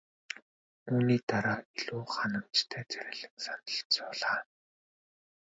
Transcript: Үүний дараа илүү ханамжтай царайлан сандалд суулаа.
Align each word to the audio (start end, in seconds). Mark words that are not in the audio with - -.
Үүний 0.93 1.21
дараа 1.29 1.59
илүү 1.79 2.03
ханамжтай 2.13 2.83
царайлан 2.93 3.33
сандалд 3.45 3.87
суулаа. 3.95 4.39